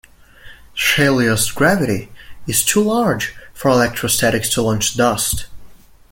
[0.73, 2.11] Scheila's gravity
[2.47, 5.45] is too large for electrostatics to launch dust.